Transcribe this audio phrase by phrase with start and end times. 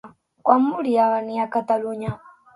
[0.47, 2.17] Quan volia venir a Espanya?